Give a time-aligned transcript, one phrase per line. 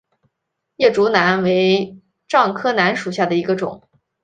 [0.95, 3.83] 竹叶楠为樟科楠属下的一个种。